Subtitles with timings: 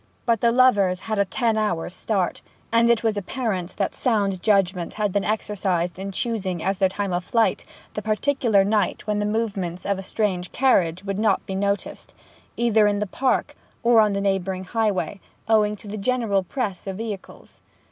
[0.25, 4.95] But the lovers had a ten hours' start; and it was apparent that sound judgment
[4.95, 9.27] had been exercised in choosing as their time of flight the particular night when the
[9.27, 12.15] movements of a strange carriage would not be noticed,
[12.57, 16.97] either in the park or on the neighbouring highway, owing to the general press of
[16.97, 17.61] vehicles.